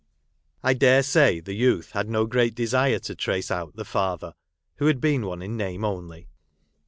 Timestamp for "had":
1.91-2.09, 4.87-4.99